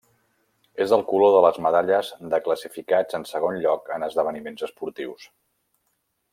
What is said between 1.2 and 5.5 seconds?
de les medalles de classificats en segon lloc en esdeveniments esportius.